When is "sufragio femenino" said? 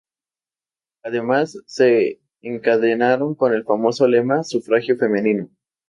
4.43-5.47